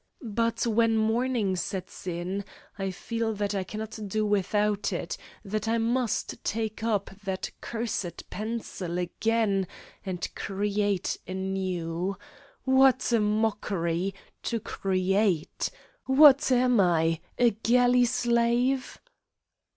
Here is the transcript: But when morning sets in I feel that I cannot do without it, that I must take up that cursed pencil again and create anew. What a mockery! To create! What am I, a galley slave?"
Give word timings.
But 0.33 0.65
when 0.65 0.97
morning 0.97 1.55
sets 1.55 2.07
in 2.07 2.43
I 2.79 2.89
feel 2.89 3.35
that 3.35 3.53
I 3.53 3.63
cannot 3.63 3.99
do 4.07 4.25
without 4.25 4.91
it, 4.91 5.15
that 5.45 5.67
I 5.67 5.77
must 5.77 6.43
take 6.43 6.81
up 6.81 7.11
that 7.23 7.51
cursed 7.61 8.27
pencil 8.31 8.97
again 8.97 9.67
and 10.03 10.27
create 10.33 11.19
anew. 11.27 12.17
What 12.63 13.11
a 13.11 13.19
mockery! 13.19 14.15
To 14.41 14.59
create! 14.59 15.69
What 16.07 16.51
am 16.51 16.79
I, 16.79 17.19
a 17.37 17.51
galley 17.51 18.05
slave?" 18.05 18.97